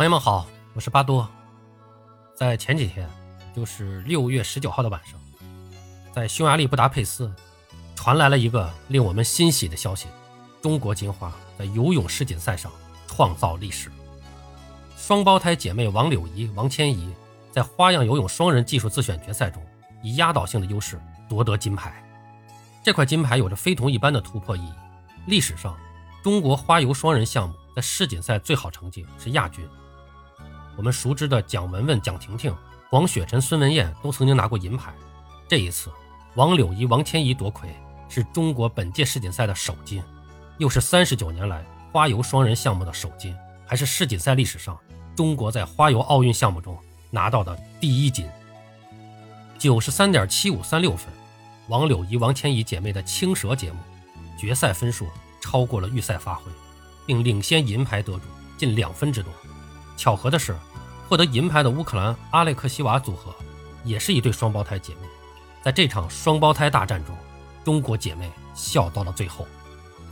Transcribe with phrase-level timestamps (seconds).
[0.00, 1.28] 朋友们好，我是巴多。
[2.34, 3.06] 在前几天，
[3.54, 5.20] 就是六月十九号的晚上，
[6.10, 7.30] 在匈牙利布达佩斯，
[7.94, 10.06] 传来了一个令我们欣喜的消息：
[10.62, 12.72] 中国金花在游泳世锦赛上
[13.06, 13.92] 创造历史。
[14.96, 17.14] 双胞胎姐妹王柳怡、王千怡
[17.52, 19.62] 在花样游泳双人技术自选决赛中，
[20.02, 20.98] 以压倒性的优势
[21.28, 22.02] 夺得金牌。
[22.82, 24.72] 这块金牌有着非同一般的突破意义。
[25.26, 25.76] 历史上，
[26.24, 29.62] 中国花游双人项目在世锦赛最好成绩是亚军。
[30.80, 32.56] 我们熟知的蒋雯雯、蒋婷婷、
[32.88, 34.94] 黄雪晨、孙文燕都曾经拿过银牌。
[35.46, 35.90] 这一次，
[36.36, 37.68] 王柳怡、王千怡夺魁，
[38.08, 40.02] 是中国本届世锦赛的首金，
[40.56, 41.62] 又是三十九年来
[41.92, 44.74] 花游双人项目的首金，还是世锦赛历史上
[45.14, 46.74] 中国在花游奥运项目中
[47.10, 48.26] 拿到的第一金。
[49.58, 51.12] 九十三点七五三六分，
[51.68, 53.78] 王柳怡、王千怡姐妹的青蛇节目，
[54.38, 55.06] 决赛分数
[55.42, 56.50] 超过了预赛发挥，
[57.04, 58.22] 并领先银牌得主
[58.56, 59.30] 近两分之多。
[59.94, 60.56] 巧合的是。
[61.10, 63.34] 获得银牌的乌克兰阿列克西娃组合，
[63.82, 65.00] 也是一对双胞胎姐妹。
[65.60, 67.16] 在这场双胞胎大战中，
[67.64, 69.44] 中国姐妹笑到了最后。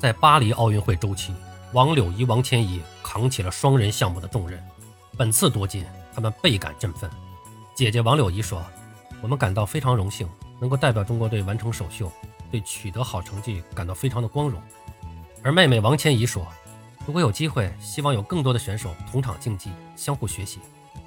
[0.00, 1.32] 在巴黎奥运会周期，
[1.72, 4.60] 王柳怡、王千怡扛起了双人项目的重任。
[5.16, 7.08] 本次夺金，她们倍感振奋。
[7.76, 8.60] 姐姐王柳怡说
[9.22, 12.10] ：“我们感到非常荣幸，能够代表中国队完成首秀，
[12.50, 14.60] 对取得好成绩感到非常的光荣。”
[15.44, 16.44] 而妹妹王千怡说
[17.06, 20.58] ：“如果有机会，希望有更多的选手同场竞技，相互学习。”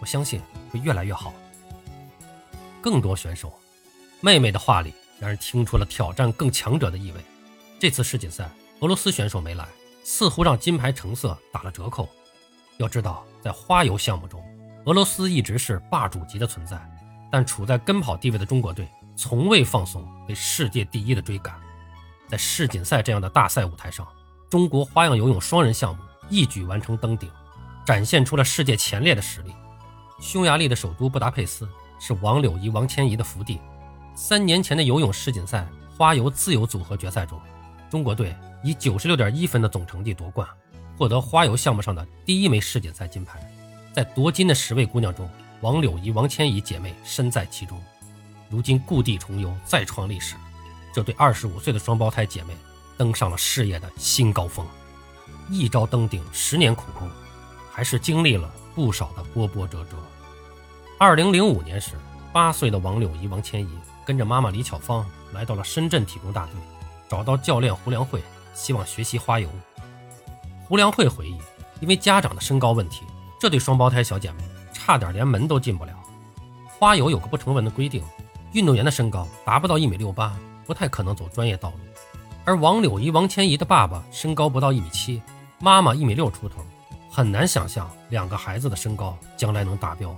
[0.02, 1.34] 我相信会越来越好。
[2.82, 3.54] 更多选手，
[4.20, 7.22] 妹妹的话里让人听出了挑战更强者的意味。
[7.80, 9.68] 这次世锦赛，俄罗斯选手没来，
[10.04, 12.10] 似乎让金牌成色打了折扣。
[12.78, 14.44] 要知道，在花游项目中，
[14.86, 16.80] 俄罗斯一直是霸主级的存在，
[17.32, 21.56] 但处在跟跑地位的中国队从未放松对世界第一的追赶。
[22.28, 24.08] 在世锦赛这样的大赛舞台上，
[24.50, 27.30] 中国花样游泳双人项目一举完成登顶，
[27.86, 29.54] 展现出了世界前列的实力。
[30.22, 31.68] 匈牙利的首都布达佩斯
[32.00, 33.60] 是王柳怡、王千怡的福地。
[34.14, 35.68] 三年前的游泳世锦赛
[35.98, 37.42] 花游自由组合决赛中，
[37.90, 40.48] 中国队以九十六点一分的总成绩夺冠，
[40.96, 43.42] 获得花游项目上的第一枚世锦赛金牌。
[43.94, 45.28] 在夺金的十位姑娘中，
[45.62, 47.82] 王柳怡、王千怡姐妹身在其中。
[48.48, 50.36] 如今故地重游，再创历史，
[50.94, 52.56] 这对二十五岁的双胞胎姐妹
[52.96, 54.64] 登上了事业的新高峰。
[55.50, 57.10] 一朝登顶，十年苦功，
[57.72, 59.98] 还是经历了不少的波波折折。
[60.98, 61.96] 二零零五年时，
[62.32, 63.70] 八岁的王柳怡、王千怡
[64.06, 66.54] 跟着妈妈李巧芳来到了深圳体工大队，
[67.10, 68.22] 找到教练胡良慧，
[68.54, 69.50] 希望学习花游。
[70.68, 71.38] 胡良慧回忆，
[71.80, 73.04] 因为家长的身高问题，
[73.40, 75.94] 这对双胞胎小姐妹差点连门都进不了。
[76.80, 78.04] 花游有个不成文的规定，
[78.54, 81.78] 运动员的身高达不到一米六八，不太可能走专业道路。
[82.46, 85.22] 而王柳怡、王千怡的爸爸身高不到一米七，
[85.60, 86.64] 妈妈一米六出头，
[87.12, 90.18] 很难想象两个孩子的身高将来能达标。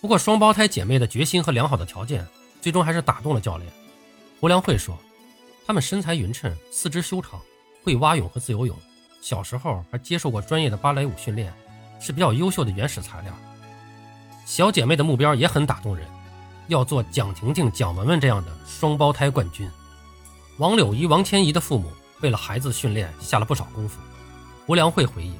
[0.00, 2.26] 不过，双胞胎姐妹的决心和良好的条件，
[2.62, 3.70] 最终还是打动了教练
[4.40, 4.96] 胡良慧说
[5.66, 7.38] ：“她们身材匀称，四肢修长，
[7.84, 8.74] 会蛙泳和自由泳，
[9.20, 11.52] 小时候还接受过专业的芭蕾舞训练，
[12.00, 13.32] 是比较优秀的原始材料。”
[14.46, 16.06] 小姐妹的目标也很打动人，
[16.68, 19.68] 要做蒋婷婷、蒋雯雯这样的双胞胎冠军。
[20.58, 21.90] 王柳怡、王千怡的父母
[22.20, 23.98] 为了孩子训练下了不少功夫。
[24.66, 25.32] 胡良慧回忆，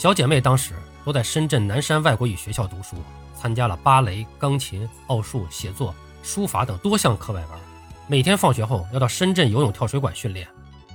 [0.00, 0.72] 小姐妹当时
[1.04, 2.96] 都在深圳南山外国语学校读书。
[3.34, 7.60] 参加了芭蕾、钢琴、奥数、写作、书法等多项课外班，
[8.06, 10.48] 每天放学后要到深圳游泳跳水馆训练。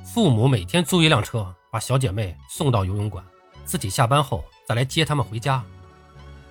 [0.03, 3.23] 父母每天租一辆车把小姐妹送到游泳馆，
[3.63, 5.63] 自己下班后再来接她们回家。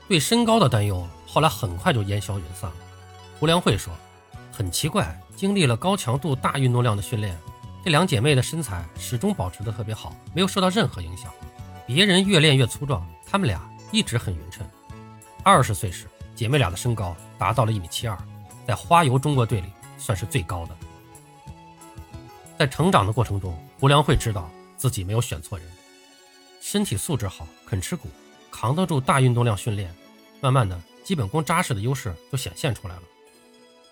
[0.07, 2.77] 对身高的担忧后来很快就烟消云散了。
[3.41, 3.93] 胡良慧说
[4.57, 7.37] ：“很奇怪，经历了高强度大运动量的训练，
[7.85, 11.33] 这两姐妹的身材始终保持得特别好，没有受到任何影响。
[11.87, 13.61] 别人越练越粗壮，她们俩
[13.93, 14.67] 一直很匀称。”
[15.45, 18.19] 二十岁时，姐妹俩的身高达到了一米七二，
[18.67, 19.69] 在花游中国队里
[19.99, 20.77] 算是最高的。
[22.59, 25.69] 在成长的过程中，胡良慧知道自己没有选错人，
[26.61, 28.09] 身体素质好，肯吃苦，
[28.51, 29.93] 扛得住大运动量训练，
[30.41, 33.03] 慢慢的，基本功扎实的优势就显现出来了。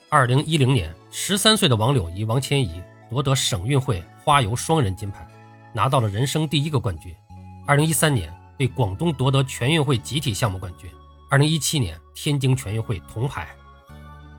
[0.09, 5.27] 二零一零年，十三岁的王柳怡、王千怡夺得省运会花游双人金牌，
[5.73, 7.15] 拿到了人生第一个冠军。
[7.65, 10.91] 二零一三年，为广东夺得全运会集体项目冠军。
[11.31, 13.49] 二零一七年天津全运会铜牌。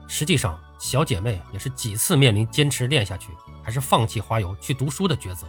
[0.06, 3.30] 实际上，小姐妹也是几次面临坚持练下去，
[3.62, 5.46] 还是放弃花游去读书的抉择。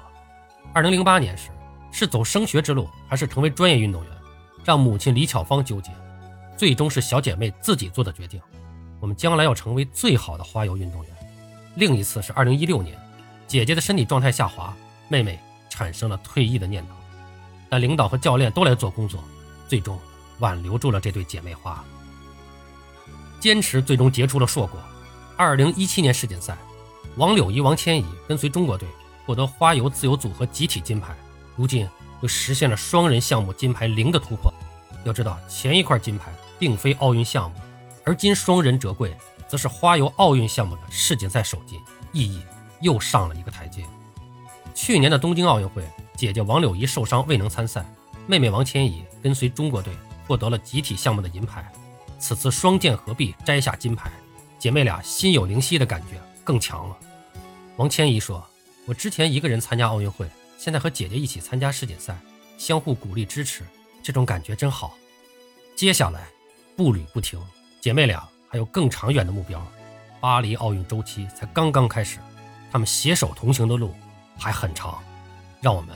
[0.73, 1.49] 二零零八年时，
[1.91, 4.11] 是走升学之路，还是成为专业运动员，
[4.63, 5.91] 让母亲李巧芳纠结。
[6.55, 8.41] 最终是小姐妹自己做的决定：
[9.01, 11.11] 我们将来要成为最好的花游运动员。
[11.75, 12.97] 另一次是二零一六年，
[13.45, 14.73] 姐姐的身体状态下滑，
[15.09, 15.37] 妹妹
[15.69, 16.93] 产生了退役的念头，
[17.69, 19.23] 但领导和教练都来做工作，
[19.67, 19.99] 最终。
[20.39, 21.81] 挽留住了这对姐妹花。
[23.39, 24.77] 坚持最终结出了硕果。
[25.37, 26.57] 二零一七年世锦赛，
[27.15, 28.85] 王柳怡、王千怡跟随中国队
[29.25, 31.15] 获得花游自由组合集体金牌，
[31.55, 31.87] 如今
[32.19, 34.53] 又实现了双人项目金牌零的突破。
[35.05, 37.57] 要知道，前一块金牌并非奥运项目，
[38.03, 39.15] 而今双人折桂
[39.47, 41.79] 则是花游奥运项目的世锦赛首金，
[42.11, 42.41] 意义
[42.81, 43.85] 又上了一个台阶。
[44.73, 45.81] 去年的东京奥运会，
[46.15, 47.85] 姐姐王柳怡受伤未能参赛，
[48.25, 49.93] 妹妹王千怡跟随中国队
[50.25, 51.69] 获得了集体项目的银牌。
[52.17, 54.09] 此次双剑合璧摘下金牌。
[54.57, 56.97] 姐妹俩心有灵犀的感觉更强了。
[57.75, 58.43] 王千怡说
[58.87, 60.27] ：“我之前一个人参加奥运会，
[60.57, 62.17] 现在和姐姐一起参加世锦赛，
[62.57, 63.63] 相互鼓励支持，
[64.01, 64.95] 这种感觉真好。
[65.75, 66.27] 接下来
[66.75, 67.39] 步履不停，
[67.81, 69.63] 姐妹俩还有更长远的目标。
[70.19, 72.17] 巴黎奥运周期才刚刚开始，
[72.71, 73.93] 她们携手同行的路
[74.37, 74.97] 还很长。
[75.61, 75.95] 让我们